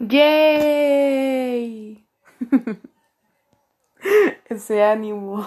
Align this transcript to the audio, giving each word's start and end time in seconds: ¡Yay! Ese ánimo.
¡Yay! 0.00 2.02
Ese 4.48 4.82
ánimo. 4.82 5.46